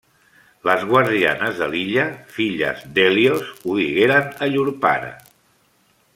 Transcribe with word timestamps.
Les 0.69 0.85
guardianes 0.91 1.59
de 1.59 1.67
l'illa, 1.73 2.05
filles 2.39 2.81
d'Hèlios, 2.97 3.53
ho 3.63 3.77
digueren 3.83 4.35
a 4.47 4.53
llur 4.55 4.67
pare. 4.89 5.15